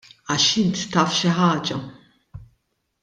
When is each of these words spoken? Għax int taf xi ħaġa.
Għax 0.35 0.45
int 0.61 0.79
taf 0.95 1.13
xi 1.19 1.35
ħaġa. 1.41 1.77